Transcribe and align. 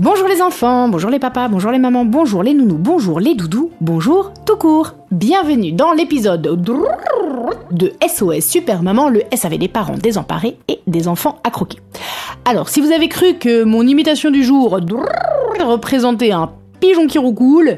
Bonjour 0.00 0.28
les 0.28 0.40
enfants, 0.40 0.88
bonjour 0.88 1.10
les 1.10 1.18
papas, 1.18 1.48
bonjour 1.48 1.72
les 1.72 1.80
mamans, 1.80 2.04
bonjour 2.04 2.44
les 2.44 2.54
nounous, 2.54 2.78
bonjour 2.78 3.18
les 3.18 3.34
doudous, 3.34 3.72
bonjour 3.80 4.32
tout 4.46 4.56
court. 4.56 4.94
Bienvenue 5.10 5.72
dans 5.72 5.92
l'épisode 5.92 6.40
de 7.72 7.92
SOS 8.06 8.46
Super 8.46 8.84
Maman, 8.84 9.08
le 9.08 9.22
SAV 9.34 9.58
des 9.58 9.66
parents 9.66 9.96
désemparés 10.00 10.56
et 10.68 10.78
des 10.86 11.08
enfants 11.08 11.40
à 11.42 11.50
croquer. 11.50 11.78
Alors, 12.44 12.68
si 12.68 12.80
vous 12.80 12.92
avez 12.92 13.08
cru 13.08 13.38
que 13.38 13.64
mon 13.64 13.84
imitation 13.88 14.30
du 14.30 14.44
jour 14.44 14.78
représentait 15.60 16.30
un 16.30 16.52
pigeon 16.78 17.08
qui 17.08 17.18
roucoule, 17.18 17.74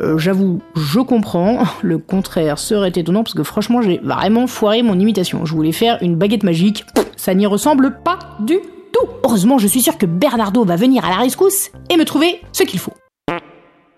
euh, 0.00 0.16
j'avoue, 0.16 0.60
je 0.76 1.00
comprends. 1.00 1.64
Le 1.82 1.98
contraire 1.98 2.58
serait 2.58 2.88
étonnant 2.88 3.22
parce 3.22 3.34
que 3.34 3.42
franchement, 3.42 3.82
j'ai 3.82 4.00
vraiment 4.02 4.46
foiré 4.46 4.82
mon 4.82 4.98
imitation. 4.98 5.44
Je 5.44 5.54
voulais 5.54 5.72
faire 5.72 5.98
une 6.00 6.16
baguette 6.16 6.42
magique. 6.42 6.86
Ça 7.16 7.34
n'y 7.34 7.44
ressemble 7.44 7.98
pas 8.02 8.18
du 8.40 8.60
tout. 8.92 9.08
Heureusement, 9.24 9.58
je 9.58 9.66
suis 9.66 9.80
sûre 9.80 9.98
que 9.98 10.06
Bernardo 10.06 10.64
va 10.64 10.76
venir 10.76 11.04
à 11.04 11.10
la 11.10 11.16
rescousse 11.16 11.70
et 11.90 11.96
me 11.96 12.04
trouver 12.04 12.40
ce 12.52 12.62
qu'il 12.62 12.78
faut. 12.80 12.92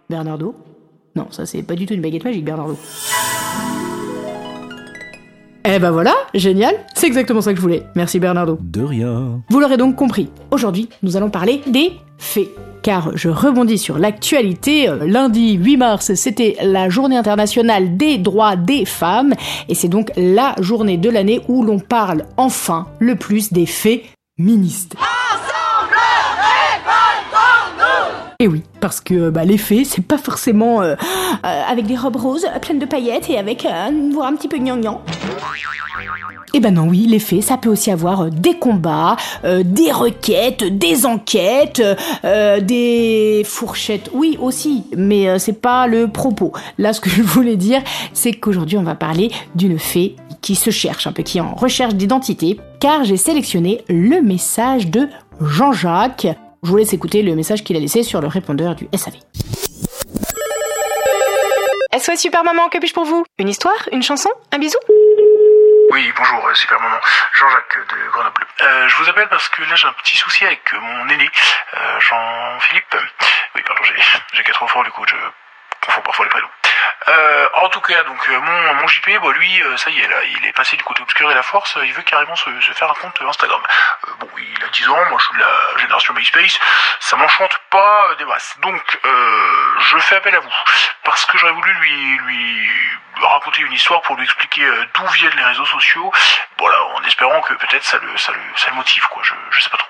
Bernardo 0.08 0.54
Non, 1.16 1.26
ça 1.30 1.46
c'est 1.46 1.62
pas 1.62 1.74
du 1.74 1.86
tout 1.86 1.94
une 1.94 2.02
baguette 2.02 2.24
magique, 2.24 2.44
Bernardo. 2.44 2.76
Eh 5.64 5.78
ben 5.78 5.92
voilà, 5.92 6.14
génial, 6.34 6.74
c'est 6.94 7.06
exactement 7.06 7.40
ça 7.40 7.52
que 7.52 7.56
je 7.56 7.62
voulais. 7.62 7.84
Merci 7.94 8.18
Bernardo. 8.18 8.58
De 8.60 8.82
rien. 8.82 9.40
Vous 9.48 9.60
l'aurez 9.60 9.76
donc 9.76 9.94
compris, 9.94 10.28
aujourd'hui 10.50 10.88
nous 11.02 11.16
allons 11.16 11.30
parler 11.30 11.62
des 11.68 11.92
fées. 12.18 12.50
Car 12.82 13.16
je 13.16 13.28
rebondis 13.28 13.78
sur 13.78 13.96
l'actualité, 13.96 14.88
euh, 14.88 15.06
lundi 15.06 15.52
8 15.52 15.76
mars 15.76 16.14
c'était 16.14 16.56
la 16.62 16.88
journée 16.88 17.16
internationale 17.16 17.96
des 17.96 18.18
droits 18.18 18.56
des 18.56 18.84
femmes, 18.84 19.34
et 19.68 19.76
c'est 19.76 19.88
donc 19.88 20.10
la 20.16 20.56
journée 20.58 20.96
de 20.98 21.08
l'année 21.08 21.40
où 21.46 21.62
l'on 21.62 21.78
parle 21.78 22.24
enfin 22.36 22.88
le 22.98 23.14
plus 23.14 23.52
des 23.52 23.66
fées 23.66 24.04
ministres. 24.42 24.96
Et 28.38 28.48
oui, 28.48 28.62
parce 28.80 29.00
que 29.00 29.30
bah, 29.30 29.44
les 29.44 29.56
fées, 29.56 29.84
c'est 29.84 30.04
pas 30.04 30.18
forcément 30.18 30.82
euh, 30.82 30.96
euh, 31.44 31.62
avec 31.68 31.86
des 31.86 31.96
robes 31.96 32.16
roses 32.16 32.44
pleines 32.60 32.80
de 32.80 32.86
paillettes 32.86 33.30
et 33.30 33.38
avec 33.38 33.64
euh, 33.64 33.88
une 33.88 34.12
voix 34.12 34.26
un 34.26 34.34
petit 34.34 34.48
peu 34.48 34.58
gnangnan. 34.58 35.00
Eh 36.54 36.60
ben 36.60 36.74
non, 36.74 36.88
oui, 36.88 37.06
les 37.08 37.18
fées, 37.18 37.40
ça 37.40 37.56
peut 37.56 37.70
aussi 37.70 37.90
avoir 37.90 38.22
euh, 38.22 38.30
des 38.30 38.58
combats, 38.58 39.16
euh, 39.44 39.62
des 39.64 39.90
requêtes, 39.90 40.64
des 40.64 41.06
enquêtes, 41.06 41.82
euh, 42.24 42.60
des 42.60 43.42
fourchettes. 43.46 44.10
Oui, 44.12 44.36
aussi, 44.40 44.84
mais 44.96 45.28
euh, 45.28 45.38
c'est 45.38 45.60
pas 45.60 45.86
le 45.86 46.08
propos. 46.08 46.52
Là, 46.78 46.92
ce 46.92 47.00
que 47.00 47.08
je 47.08 47.22
voulais 47.22 47.56
dire, 47.56 47.80
c'est 48.12 48.32
qu'aujourd'hui, 48.32 48.76
on 48.76 48.82
va 48.82 48.96
parler 48.96 49.30
d'une 49.54 49.78
fée 49.78 50.16
qui 50.42 50.56
se 50.56 50.70
cherche 50.70 51.06
un 51.06 51.12
peu, 51.12 51.22
qui 51.22 51.38
est 51.38 51.40
en 51.40 51.54
recherche 51.54 51.94
d'identité, 51.94 52.60
car 52.80 53.04
j'ai 53.04 53.16
sélectionné 53.16 53.84
le 53.88 54.20
message 54.20 54.88
de 54.88 55.08
Jean-Jacques. 55.40 56.26
Je 56.62 56.68
vous 56.68 56.76
laisse 56.76 56.92
écouter 56.92 57.22
le 57.22 57.34
message 57.34 57.64
qu'il 57.64 57.76
a 57.76 57.80
laissé 57.80 58.02
sur 58.02 58.20
le 58.20 58.26
répondeur 58.28 58.74
du 58.74 58.88
SAV. 58.94 59.14
SOS 61.98 62.20
Super 62.20 62.42
Maman, 62.42 62.68
que 62.68 62.78
puis-je 62.78 62.94
pour 62.94 63.04
vous? 63.04 63.24
Une 63.38 63.48
histoire? 63.48 63.76
Une 63.92 64.02
chanson? 64.02 64.30
Un 64.52 64.58
bisou? 64.58 64.78
Oui, 65.90 66.10
bonjour, 66.16 66.46
euh, 66.46 66.54
super 66.54 66.80
maman. 66.80 66.96
Jean-Jacques 67.34 67.76
euh, 67.76 67.84
de 67.94 68.10
Grenoble. 68.10 68.46
Euh, 68.62 68.88
je 68.88 68.96
vous 68.96 69.08
appelle 69.10 69.28
parce 69.28 69.46
que 69.50 69.60
là 69.62 69.74
j'ai 69.74 69.86
un 69.86 69.92
petit 70.02 70.16
souci 70.16 70.46
avec 70.46 70.62
mon 70.72 71.08
aîné, 71.10 71.28
euh, 71.76 72.00
Jean-Philippe. 72.00 72.96
Oui, 73.54 73.60
pardon, 73.66 73.82
j'ai, 73.84 74.02
j'ai 74.32 74.42
quatre 74.42 74.62
enfants, 74.62 74.82
du 74.84 74.90
coup 74.90 75.02
je 75.06 75.14
confonds 75.84 76.00
parfois 76.00 76.24
les 76.24 76.30
prénoms. 76.30 76.48
Euh, 77.08 77.48
en 77.54 77.68
tout 77.68 77.80
cas, 77.80 78.02
donc 78.04 78.28
euh, 78.28 78.40
mon, 78.40 78.74
mon 78.74 78.86
JP, 78.86 79.18
bon, 79.20 79.30
lui, 79.30 79.62
euh, 79.62 79.76
ça 79.76 79.90
y 79.90 80.00
est, 80.00 80.08
là, 80.08 80.24
il 80.24 80.46
est 80.46 80.52
passé 80.52 80.76
du 80.76 80.84
côté 80.84 81.02
obscur 81.02 81.30
et 81.30 81.34
la 81.34 81.42
force, 81.42 81.76
il 81.82 81.92
veut 81.92 82.02
carrément 82.02 82.36
se, 82.36 82.48
se 82.60 82.72
faire 82.72 82.90
un 82.90 82.94
compte 82.94 83.20
Instagram. 83.20 83.60
Euh, 84.08 84.10
bon, 84.20 84.28
il 84.38 84.64
a 84.64 84.68
10 84.68 84.88
ans, 84.88 85.04
moi 85.10 85.18
je 85.18 85.24
suis 85.26 85.34
de 85.34 85.40
la 85.40 85.78
génération 85.78 86.14
MySpace, 86.14 86.58
ça 87.00 87.16
m'enchante 87.16 87.58
pas 87.70 88.14
des 88.18 88.24
masses. 88.24 88.56
Donc, 88.60 89.00
euh, 89.04 89.78
je 89.80 89.98
fais 89.98 90.16
appel 90.16 90.34
à 90.34 90.40
vous, 90.40 90.54
parce 91.04 91.24
que 91.26 91.38
j'aurais 91.38 91.52
voulu 91.52 91.72
lui, 91.74 92.18
lui 92.18 92.70
raconter 93.20 93.62
une 93.62 93.72
histoire 93.72 94.02
pour 94.02 94.16
lui 94.16 94.24
expliquer 94.24 94.64
euh, 94.64 94.86
d'où 94.94 95.06
viennent 95.08 95.36
les 95.36 95.44
réseaux 95.44 95.66
sociaux, 95.66 96.12
voilà, 96.58 96.82
en 96.84 97.02
espérant 97.04 97.40
que 97.42 97.54
peut-être 97.54 97.84
ça 97.84 97.98
le, 97.98 98.16
ça, 98.16 98.32
le, 98.32 98.40
ça 98.56 98.70
le 98.70 98.76
motive, 98.76 99.06
quoi, 99.08 99.22
je, 99.24 99.34
je 99.50 99.60
sais 99.60 99.70
pas 99.70 99.78
trop. 99.78 99.88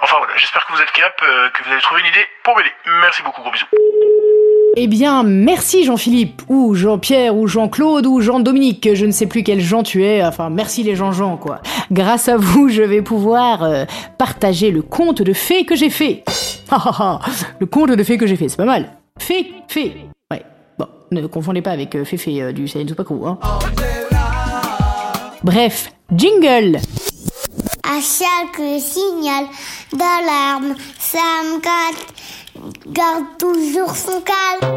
Enfin 0.00 0.16
voilà, 0.18 0.36
j'espère 0.36 0.64
que 0.66 0.72
vous 0.72 0.82
êtes 0.82 0.92
cap, 0.92 1.16
que 1.16 1.62
vous 1.64 1.72
avez 1.72 1.80
trouvé 1.80 2.00
une 2.00 2.08
idée 2.08 2.28
pour 2.42 2.56
m'aider. 2.56 2.74
Merci 2.86 3.22
beaucoup, 3.22 3.40
gros 3.40 3.50
bisous. 3.52 3.66
Eh 4.74 4.86
bien, 4.86 5.22
merci 5.22 5.84
Jean-Philippe, 5.84 6.42
ou 6.48 6.74
Jean-Pierre, 6.74 7.36
ou 7.36 7.46
Jean-Claude, 7.46 8.06
ou 8.06 8.22
Jean-Dominique, 8.22 8.88
je 8.94 9.04
ne 9.04 9.10
sais 9.10 9.26
plus 9.26 9.42
quel 9.42 9.60
Jean 9.60 9.82
tu 9.82 10.02
es, 10.02 10.24
enfin 10.24 10.48
merci 10.48 10.82
les 10.82 10.96
Jean-Jean, 10.96 11.36
quoi. 11.36 11.60
Grâce 11.90 12.28
à 12.28 12.38
vous, 12.38 12.70
je 12.70 12.80
vais 12.80 13.02
pouvoir 13.02 13.64
euh, 13.64 13.84
partager 14.16 14.70
le 14.70 14.80
conte 14.80 15.20
de 15.20 15.34
fées 15.34 15.66
que 15.66 15.76
j'ai 15.76 15.90
fait. 15.90 16.24
Le 17.60 17.66
conte 17.66 17.90
de 17.90 18.02
fées 18.02 18.16
que 18.16 18.26
j'ai 18.26 18.36
fait, 18.36 18.48
c'est 18.48 18.56
pas 18.56 18.64
mal. 18.64 18.96
Fée, 19.18 19.52
fée. 19.68 19.94
Ouais, 20.30 20.42
bon, 20.78 20.86
ne 21.10 21.26
confondez 21.26 21.60
pas 21.60 21.72
avec 21.72 21.94
euh, 21.94 22.06
Féfé 22.06 22.40
euh, 22.40 22.52
du 22.52 22.66
Saint 22.66 22.88
Soupaku, 22.88 23.26
hein. 23.26 23.38
Bref, 25.44 25.92
jingle 26.14 26.78
À 27.84 28.00
chaque 28.00 28.80
signal 28.80 29.44
d'alarme, 29.92 30.74
Sam 30.98 31.60
Cat 31.60 31.98
garde 32.92 33.24
toujours 33.38 33.94
son 33.96 34.20
calme. 34.20 34.72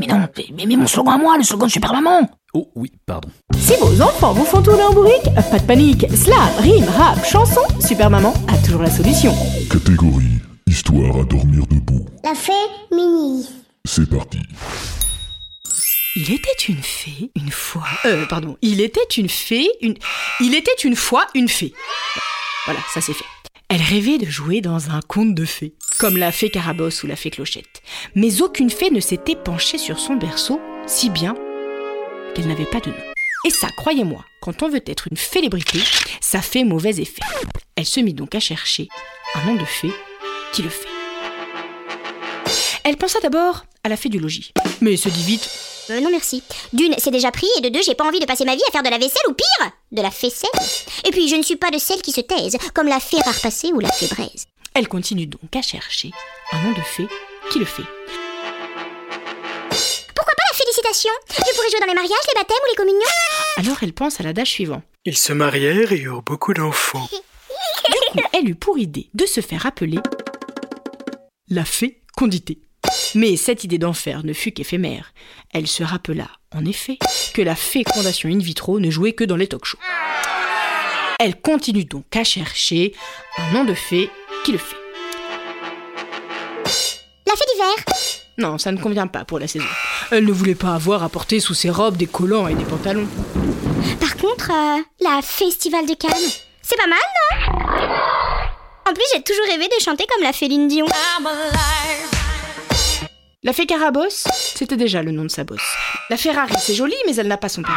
Mais 0.00 0.06
non, 0.06 0.26
mais, 0.36 0.66
mais 0.66 0.76
mon 0.76 0.86
slogan 0.86 1.14
à 1.14 1.18
moi, 1.18 1.36
le 1.36 1.44
slogan 1.44 1.68
de 1.68 1.72
Super 1.72 1.92
Maman 1.92 2.28
Oh 2.52 2.68
oui, 2.74 2.92
pardon. 3.06 3.28
Si 3.56 3.74
vos 3.80 4.00
enfants 4.02 4.32
vous 4.32 4.44
font 4.44 4.62
tourner 4.62 4.82
en 4.82 4.92
bourrique, 4.92 5.24
pas 5.50 5.58
de 5.58 5.64
panique, 5.64 6.06
slam, 6.14 6.38
rime, 6.58 6.88
rap, 6.96 7.24
chanson, 7.24 7.62
Super 7.80 8.10
Maman 8.10 8.34
a 8.48 8.56
toujours 8.58 8.82
la 8.82 8.90
solution. 8.90 9.34
Catégorie 9.70 10.40
Histoire 10.66 11.20
à 11.20 11.24
dormir 11.24 11.66
debout. 11.70 12.04
La 12.24 12.34
fée 12.34 12.52
mini. 12.90 13.46
C'est 13.84 14.08
parti. 14.08 14.38
Il 16.16 16.32
était 16.32 16.64
une 16.68 16.82
fée, 16.82 17.30
une 17.36 17.50
fois. 17.50 17.84
Euh, 18.06 18.24
pardon. 18.26 18.56
Il 18.62 18.80
était 18.80 19.00
une 19.16 19.28
fée, 19.28 19.68
une. 19.82 19.94
Il 20.40 20.54
était 20.54 20.82
une 20.84 20.96
fois 20.96 21.26
une 21.34 21.48
fée. 21.48 21.72
Voilà, 22.66 22.80
ça 22.92 23.00
c'est 23.00 23.12
fait. 23.12 23.24
Elle 23.74 23.82
rêvait 23.82 24.18
de 24.18 24.26
jouer 24.26 24.60
dans 24.60 24.90
un 24.90 25.00
conte 25.00 25.34
de 25.34 25.44
fées, 25.44 25.74
comme 25.98 26.16
la 26.16 26.30
fée 26.30 26.48
Carabosse 26.48 27.02
ou 27.02 27.08
la 27.08 27.16
fée 27.16 27.30
Clochette. 27.30 27.82
Mais 28.14 28.40
aucune 28.40 28.70
fée 28.70 28.88
ne 28.92 29.00
s'était 29.00 29.34
penchée 29.34 29.78
sur 29.78 29.98
son 29.98 30.14
berceau, 30.14 30.60
si 30.86 31.10
bien 31.10 31.34
qu'elle 32.32 32.46
n'avait 32.46 32.66
pas 32.66 32.78
de 32.78 32.90
nom. 32.90 32.96
Et 33.44 33.50
ça, 33.50 33.66
croyez-moi, 33.76 34.24
quand 34.40 34.62
on 34.62 34.68
veut 34.68 34.84
être 34.86 35.08
une 35.10 35.16
célébrité, 35.16 35.80
ça 36.20 36.40
fait 36.40 36.62
mauvais 36.62 37.00
effet. 37.00 37.22
Elle 37.74 37.84
se 37.84 37.98
mit 37.98 38.14
donc 38.14 38.36
à 38.36 38.38
chercher 38.38 38.86
un 39.34 39.44
nom 39.44 39.56
de 39.56 39.64
fée 39.64 39.90
qui 40.52 40.62
le 40.62 40.68
fait. 40.68 40.86
Elle 42.84 42.96
pensa 42.96 43.18
d'abord 43.18 43.64
à 43.82 43.88
la 43.88 43.96
fée 43.96 44.08
du 44.08 44.20
logis, 44.20 44.52
mais 44.82 44.96
se 44.96 45.08
dit 45.08 45.24
vite 45.24 45.50
Euh, 45.90 46.00
non 46.00 46.10
merci. 46.10 46.42
D'une, 46.72 46.94
c'est 46.98 47.10
déjà 47.10 47.30
pris, 47.30 47.46
et 47.58 47.60
de 47.60 47.68
deux, 47.68 47.82
j'ai 47.82 47.94
pas 47.94 48.04
envie 48.04 48.20
de 48.20 48.24
passer 48.26 48.44
ma 48.44 48.54
vie 48.56 48.62
à 48.68 48.72
faire 48.72 48.82
de 48.82 48.88
la 48.88 48.98
vaisselle 48.98 49.22
ou 49.28 49.34
pire, 49.34 49.70
de 49.92 50.02
la 50.02 50.10
faisselle. 50.10 50.50
Et 51.06 51.10
puis, 51.10 51.28
je 51.28 51.36
ne 51.36 51.42
suis 51.42 51.56
pas 51.56 51.70
de 51.70 51.78
celles 51.78 52.02
qui 52.02 52.12
se 52.12 52.20
taisent, 52.20 52.56
comme 52.74 52.88
la 52.88 53.00
fée 53.00 53.20
rare-passée 53.24 53.72
ou 53.72 53.80
la 53.80 53.90
fée 53.92 54.06
braise. 54.06 54.46
Elle 54.74 54.88
continue 54.88 55.26
donc 55.26 55.54
à 55.54 55.62
chercher 55.62 56.10
un 56.52 56.62
nom 56.62 56.70
de 56.72 56.80
fée 56.82 57.06
qui 57.50 57.58
le 57.58 57.64
fait. 57.64 57.84
Pourquoi 60.14 60.34
pas 60.36 60.44
la 60.50 60.56
félicitation? 60.56 61.10
Je 61.28 61.54
pourrais 61.54 61.70
jouer 61.70 61.80
dans 61.80 61.86
les 61.86 61.94
mariages, 61.94 62.10
les 62.34 62.40
baptêmes 62.40 62.56
ou 62.64 62.70
les 62.70 62.76
communions 62.76 63.00
Alors 63.58 63.76
elle 63.82 63.92
pense 63.92 64.20
à 64.20 64.24
l'adage 64.24 64.48
suivant. 64.50 64.82
Ils 65.04 65.16
se 65.16 65.32
marièrent 65.32 65.92
et 65.92 65.98
eurent 65.98 66.22
beaucoup 66.22 66.54
d'enfants. 66.54 67.08
Du 67.12 68.20
coup, 68.20 68.28
elle 68.32 68.48
eut 68.48 68.54
pour 68.56 68.78
idée 68.78 69.10
de 69.14 69.26
se 69.26 69.40
faire 69.40 69.66
appeler 69.66 69.98
la 71.48 71.64
fée 71.64 72.00
conditée. 72.16 72.58
Mais 73.14 73.36
cette 73.36 73.64
idée 73.64 73.78
d'enfer 73.78 74.24
ne 74.24 74.32
fut 74.32 74.52
qu'éphémère. 74.52 75.12
Elle 75.52 75.68
se 75.68 75.84
rappela, 75.84 76.28
en 76.54 76.64
effet, 76.64 76.98
que 77.32 77.42
la 77.42 77.54
fécondation 77.54 78.28
in 78.28 78.38
vitro 78.38 78.80
ne 78.80 78.90
jouait 78.90 79.12
que 79.12 79.24
dans 79.24 79.36
les 79.36 79.46
talk 79.46 79.64
shows. 79.64 79.78
Elle 81.20 81.40
continue 81.40 81.84
donc 81.84 82.04
à 82.16 82.24
chercher 82.24 82.92
un 83.38 83.52
nom 83.52 83.64
de 83.64 83.74
fée 83.74 84.10
qui 84.44 84.52
le 84.52 84.58
fait. 84.58 84.76
La 87.26 87.34
fée 87.36 87.44
d'hiver. 87.52 87.84
Non, 88.36 88.58
ça 88.58 88.72
ne 88.72 88.80
convient 88.80 89.06
pas 89.06 89.24
pour 89.24 89.38
la 89.38 89.46
saison. 89.46 89.66
Elle 90.10 90.24
ne 90.24 90.32
voulait 90.32 90.56
pas 90.56 90.74
avoir 90.74 91.04
à 91.04 91.08
porter 91.08 91.38
sous 91.38 91.54
ses 91.54 91.70
robes 91.70 91.96
des 91.96 92.06
collants 92.06 92.48
et 92.48 92.54
des 92.54 92.64
pantalons. 92.64 93.06
Par 94.00 94.16
contre, 94.16 94.50
euh, 94.50 94.82
la 95.00 95.22
Festival 95.22 95.86
de 95.86 95.94
Cannes, 95.94 96.30
c'est 96.62 96.76
pas 96.76 96.88
mal, 96.88 96.98
non? 96.98 97.54
En 98.90 98.92
plus, 98.92 99.04
j'ai 99.14 99.22
toujours 99.22 99.46
rêvé 99.46 99.66
de 99.68 99.82
chanter 99.82 100.04
comme 100.12 100.24
la 100.24 100.32
Féline 100.32 100.66
Dion. 100.66 100.86
La 103.44 103.52
fée 103.52 103.66
Carabosse, 103.66 104.24
c'était 104.56 104.78
déjà 104.78 105.02
le 105.02 105.10
nom 105.10 105.24
de 105.24 105.28
sa 105.28 105.44
bosse. 105.44 105.60
La 106.08 106.16
Ferrari, 106.16 106.54
c'est 106.58 106.72
joli, 106.72 106.94
mais 107.04 107.14
elle 107.16 107.28
n'a 107.28 107.36
pas 107.36 107.50
son 107.50 107.60
permis. 107.60 107.76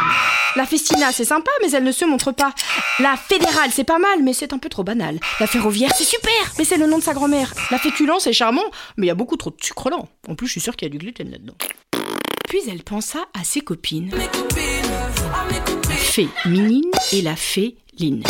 La 0.56 0.64
Festina, 0.64 1.12
c'est 1.12 1.26
sympa, 1.26 1.50
mais 1.60 1.70
elle 1.72 1.84
ne 1.84 1.92
se 1.92 2.06
montre 2.06 2.32
pas. 2.32 2.54
La 3.00 3.18
Fédérale, 3.18 3.68
c'est 3.70 3.84
pas 3.84 3.98
mal, 3.98 4.22
mais 4.22 4.32
c'est 4.32 4.54
un 4.54 4.58
peu 4.58 4.70
trop 4.70 4.82
banal. 4.82 5.20
La 5.40 5.46
Ferroviaire, 5.46 5.92
c'est 5.94 6.04
super, 6.04 6.32
mais 6.56 6.64
c'est 6.64 6.78
le 6.78 6.86
nom 6.86 6.96
de 6.96 7.02
sa 7.02 7.12
grand-mère. 7.12 7.52
La 7.70 7.78
Féculent, 7.78 8.18
c'est 8.18 8.32
charmant, 8.32 8.64
mais 8.96 9.04
il 9.04 9.08
y 9.08 9.12
a 9.12 9.14
beaucoup 9.14 9.36
trop 9.36 9.50
de 9.50 9.62
sucre 9.62 9.90
lent. 9.90 10.08
En 10.26 10.34
plus, 10.36 10.46
je 10.46 10.52
suis 10.52 10.60
sûre 10.62 10.74
qu'il 10.74 10.88
y 10.88 10.90
a 10.90 10.92
du 10.92 10.96
gluten 10.96 11.30
là-dedans. 11.30 11.56
Puis 12.48 12.60
elle 12.66 12.82
pensa 12.82 13.26
à 13.38 13.44
ses 13.44 13.60
copines. 13.60 14.10
La 14.10 15.96
fée 15.96 16.28
Minine 16.46 16.90
et 17.12 17.20
la 17.20 17.36
fée 17.36 17.76
Line. 17.98 18.22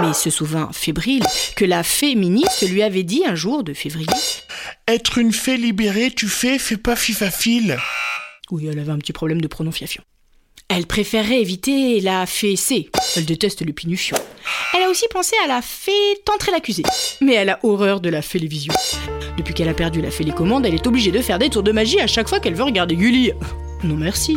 Mais 0.00 0.12
se 0.12 0.30
souvint 0.30 0.70
fébrile 0.72 1.24
que 1.56 1.64
la 1.64 1.82
fée 1.82 2.14
ministre 2.14 2.66
lui 2.66 2.82
avait 2.82 3.02
dit 3.02 3.22
un 3.26 3.34
jour 3.34 3.62
de 3.62 3.72
février 3.74 4.08
Être 4.88 5.18
une 5.18 5.32
fée 5.32 5.56
libérée, 5.56 6.10
tu 6.10 6.28
fais, 6.28 6.58
fais 6.58 6.76
pas 6.76 6.96
fifafile. 6.96 7.78
Oui, 8.50 8.66
elle 8.70 8.78
avait 8.78 8.92
un 8.92 8.98
petit 8.98 9.12
problème 9.12 9.40
de 9.40 9.48
prononciation. 9.48 10.02
Elle 10.68 10.86
préférait 10.86 11.40
éviter 11.40 12.00
la 12.00 12.26
fée 12.26 12.56
C. 12.56 12.88
Elle 13.16 13.26
déteste 13.26 13.64
le 13.64 13.72
pinufion. 13.72 14.16
Elle 14.74 14.82
a 14.82 14.90
aussi 14.90 15.06
pensé 15.10 15.36
à 15.44 15.48
la 15.48 15.62
fée 15.62 15.92
tentrer 16.24 16.52
l'accusé. 16.52 16.82
Mais 17.20 17.34
elle 17.34 17.50
a 17.50 17.60
horreur 17.62 18.00
de 18.00 18.08
la 18.08 18.22
félévision. 18.22 18.72
Depuis 19.36 19.54
qu'elle 19.54 19.68
a 19.68 19.74
perdu 19.74 20.00
la 20.00 20.10
félécommande, 20.10 20.64
elle 20.64 20.74
est 20.74 20.86
obligée 20.86 21.10
de 21.10 21.20
faire 21.20 21.38
des 21.38 21.50
tours 21.50 21.62
de 21.62 21.72
magie 21.72 22.00
à 22.00 22.06
chaque 22.06 22.28
fois 22.28 22.40
qu'elle 22.40 22.54
veut 22.54 22.64
regarder 22.64 22.96
Gulli. 22.96 23.32
Non 23.82 23.96
merci. 23.96 24.36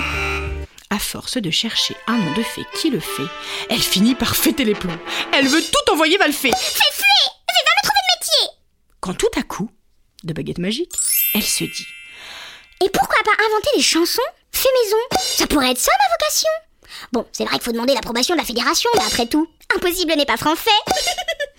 À 0.90 1.00
force 1.00 1.38
de 1.38 1.52
chercher 1.52 1.96
un 2.08 2.18
nom 2.18 2.34
de 2.34 2.44
fée 2.44 2.64
qui 2.76 2.90
le 2.90 3.02
fait, 3.02 3.28
elle 3.70 3.82
finit 3.82 4.16
par 4.16 4.36
fêter 4.36 4.64
les 4.64 4.74
plombs. 4.74 4.98
Elle 5.34 5.48
veut 5.48 5.62
tout 5.62 5.92
envoyer 5.92 6.18
mal 6.18 6.32
fait. 6.32 6.52
Fée 6.56 6.84
Fais 6.92 7.04
va 7.04 7.72
me 7.76 7.84
trouver 7.84 8.00
de 8.04 8.20
métier 8.20 8.58
Quand 9.02 9.14
tout 9.14 9.40
à 9.40 9.44
coup, 9.44 9.70
de 10.24 10.34
baguette 10.34 10.60
magique, 10.60 10.92
elle 11.36 11.44
se 11.44 11.66
dit 11.66 11.88
Et 12.86 12.90
pourquoi 12.90 13.20
pas 13.26 13.44
inventer 13.46 13.70
des 13.76 13.84
chansons 13.84 14.22
Fée 14.54 14.70
maison? 14.84 15.20
Ça 15.20 15.46
pourrait 15.48 15.72
être 15.72 15.78
ça 15.78 15.92
ma 15.92 16.16
vocation 16.16 16.50
Bon, 17.12 17.26
c'est 17.34 17.44
vrai 17.44 17.56
qu'il 17.56 17.64
faut 17.64 17.74
demander 17.74 17.94
l'approbation 17.94 18.34
de 18.36 18.40
la 18.40 18.46
fédération, 18.46 18.90
mais 18.96 19.04
après 19.06 19.28
tout, 19.28 19.48
impossible 19.76 20.14
n'est 20.16 20.26
pas 20.26 20.38
français 20.38 20.72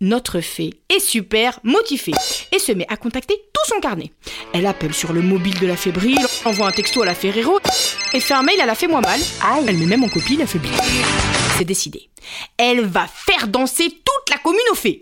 Notre 0.00 0.40
fée 0.40 0.74
est 0.90 1.00
super 1.00 1.60
motivée 1.62 2.12
et 2.52 2.58
se 2.58 2.72
met 2.72 2.86
à 2.90 2.96
contacter 2.96 3.36
tout 3.54 3.62
son 3.72 3.80
carnet. 3.80 4.12
Elle 4.52 4.66
appelle 4.66 4.92
sur 4.92 5.12
le 5.12 5.22
mobile 5.22 5.58
de 5.60 5.66
la 5.66 5.76
fébrile, 5.76 6.26
envoie 6.44 6.66
un 6.66 6.72
texto 6.72 7.00
à 7.02 7.06
la 7.06 7.14
Ferrero 7.14 7.58
et 8.14 8.20
fait 8.20 8.34
un 8.34 8.42
mail 8.42 8.60
à 8.60 8.66
la 8.66 8.74
fait 8.74 8.86
moi 8.86 9.00
mal. 9.00 9.20
Elle 9.66 9.76
met 9.76 9.86
même 9.86 10.04
en 10.04 10.08
copie 10.08 10.36
la 10.36 10.46
fébrile. 10.46 10.72
C'est 11.58 11.64
décidé. 11.64 12.08
Elle 12.56 12.86
va 12.86 13.06
faire 13.06 13.48
danser 13.48 13.88
toute 13.88 14.30
la 14.30 14.38
commune 14.38 14.60
aux 14.72 14.76
fées. 14.76 15.00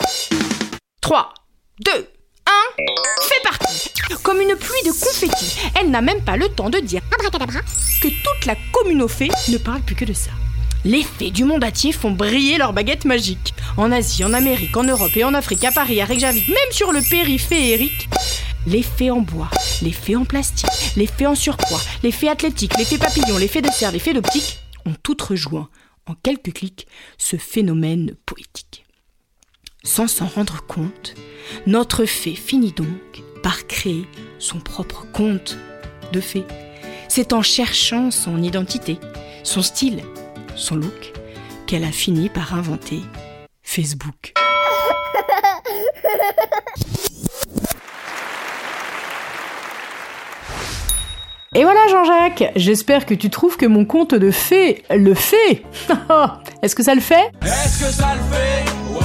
3, 1.02 1.32
2, 1.84 1.90
1, 1.92 2.52
c'est 3.22 3.42
parti 3.42 3.90
Comme 4.22 4.40
une 4.40 4.56
pluie 4.56 4.82
de 4.84 4.90
confettis, 4.90 5.58
elle 5.78 5.90
n'a 5.90 6.00
même 6.00 6.22
pas 6.22 6.36
le 6.36 6.48
temps 6.48 6.70
de 6.70 6.78
dire 6.78 7.02
que 8.02 8.08
toute 8.08 8.46
la 8.46 8.56
commune 8.72 9.02
aux 9.02 9.08
fées 9.08 9.30
ne 9.48 9.58
parle 9.58 9.82
plus 9.82 9.94
que 9.94 10.04
de 10.04 10.12
ça. 10.12 10.30
Les 10.84 11.04
fées 11.04 11.30
du 11.30 11.44
monde 11.44 11.62
entier 11.62 11.92
font 11.92 12.10
briller 12.10 12.58
leurs 12.58 12.72
baguettes 12.72 13.04
magiques. 13.04 13.54
En 13.76 13.92
Asie, 13.92 14.24
en 14.24 14.32
Amérique, 14.32 14.76
en 14.76 14.82
Europe 14.82 15.16
et 15.16 15.22
en 15.22 15.34
Afrique, 15.34 15.64
à 15.64 15.70
Paris, 15.70 16.00
à 16.00 16.04
Reykjavik, 16.04 16.48
même 16.48 16.72
sur 16.72 16.90
le 16.90 17.00
périphérique. 17.00 18.08
Les 18.66 18.82
fées 18.82 19.10
en 19.10 19.20
bois, 19.20 19.50
les 19.82 19.92
fées 19.92 20.16
en 20.16 20.24
plastique, 20.24 20.70
les 20.96 21.06
fées 21.06 21.26
en 21.26 21.34
surpoids, 21.34 21.80
les 22.02 22.12
fées 22.12 22.28
athlétiques, 22.28 22.76
les 22.78 22.84
fées 22.84 22.98
papillons, 22.98 23.38
les 23.38 23.48
fées 23.48 23.62
de 23.62 23.70
serre, 23.70 23.92
les 23.92 23.98
fées 23.98 24.14
d'optique 24.14 24.58
ont 24.86 24.94
toutes 25.02 25.22
rejoint, 25.22 25.68
en 26.06 26.14
quelques 26.14 26.52
clics, 26.52 26.86
ce 27.18 27.36
phénomène 27.36 28.14
poétique. 28.26 28.84
Sans 29.84 30.06
s'en 30.06 30.26
rendre 30.26 30.64
compte, 30.66 31.14
notre 31.66 32.04
fée 32.04 32.34
finit 32.34 32.72
donc 32.72 33.22
par 33.42 33.66
créer 33.66 34.06
son 34.38 34.60
propre 34.60 35.06
conte 35.12 35.58
de 36.12 36.20
fée. 36.20 36.44
C'est 37.08 37.32
en 37.32 37.42
cherchant 37.42 38.10
son 38.10 38.42
identité, 38.42 38.98
son 39.42 39.62
style, 39.62 40.02
son 40.54 40.76
look, 40.76 41.12
qu'elle 41.66 41.84
a 41.84 41.92
fini 41.92 42.28
par 42.28 42.54
inventer 42.54 43.00
Facebook. 43.62 44.34
Et 51.54 51.64
voilà 51.64 51.80
Jean-Jacques, 51.90 52.50
j'espère 52.56 53.04
que 53.04 53.12
tu 53.12 53.28
trouves 53.28 53.58
que 53.58 53.66
mon 53.66 53.84
conte 53.84 54.14
de 54.14 54.30
fée 54.30 54.82
le 54.90 55.12
fait. 55.12 55.62
Est-ce 56.62 56.74
que 56.74 56.82
ça 56.82 56.94
le 56.94 57.02
fait? 57.02 57.30
Est-ce 57.42 57.84
que 57.84 57.92
ça 57.92 58.14
le 58.14 58.34
fait? 58.34 58.64
Ouais, 58.90 59.00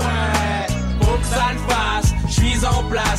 ouais. 0.00 0.66
Faut 1.02 1.18
que 1.18 1.26
ça 1.26 1.52
le 1.52 1.58
fasse. 1.70 2.14
Je 2.26 2.32
suis 2.32 2.64
en 2.64 2.82
place. 2.88 3.13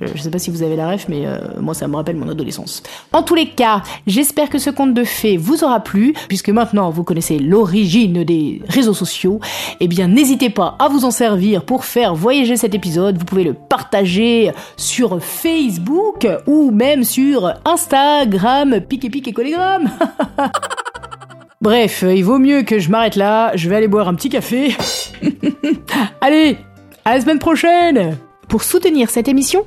Je, 0.00 0.06
je 0.14 0.22
sais 0.22 0.30
pas 0.30 0.38
si 0.38 0.50
vous 0.50 0.62
avez 0.62 0.76
la 0.76 0.90
ref, 0.90 1.06
mais 1.08 1.26
euh, 1.26 1.38
moi 1.60 1.74
ça 1.74 1.88
me 1.88 1.96
rappelle 1.96 2.16
mon 2.16 2.28
adolescence. 2.28 2.82
En 3.12 3.22
tous 3.22 3.34
les 3.34 3.50
cas, 3.50 3.82
j'espère 4.06 4.48
que 4.48 4.58
ce 4.58 4.70
conte 4.70 4.94
de 4.94 5.04
fées 5.04 5.36
vous 5.36 5.64
aura 5.64 5.80
plu, 5.80 6.14
puisque 6.28 6.50
maintenant 6.50 6.90
vous 6.90 7.04
connaissez 7.04 7.38
l'origine 7.38 8.24
des 8.24 8.62
réseaux 8.68 8.94
sociaux. 8.94 9.40
Eh 9.80 9.88
bien, 9.88 10.08
n'hésitez 10.08 10.50
pas 10.50 10.76
à 10.78 10.88
vous 10.88 11.04
en 11.04 11.10
servir 11.10 11.64
pour 11.64 11.84
faire 11.84 12.14
voyager 12.14 12.56
cet 12.56 12.74
épisode. 12.74 13.18
Vous 13.18 13.24
pouvez 13.24 13.44
le 13.44 13.54
partager 13.54 14.52
sur 14.76 15.22
Facebook 15.22 16.26
ou 16.46 16.70
même 16.70 17.04
sur 17.04 17.52
Instagram, 17.64 18.80
pique 18.80 19.04
et 19.04 19.10
pique 19.10 19.28
et 19.28 19.32
collégramme. 19.32 19.90
Bref, 21.60 22.04
il 22.06 22.24
vaut 22.24 22.38
mieux 22.38 22.62
que 22.62 22.78
je 22.78 22.88
m'arrête 22.88 23.16
là. 23.16 23.50
Je 23.56 23.68
vais 23.68 23.76
aller 23.76 23.88
boire 23.88 24.06
un 24.06 24.14
petit 24.14 24.28
café. 24.28 24.76
Allez, 26.20 26.56
à 27.04 27.14
la 27.14 27.20
semaine 27.20 27.40
prochaine. 27.40 28.16
Pour 28.48 28.62
soutenir 28.62 29.10
cette 29.10 29.28
émission, 29.28 29.66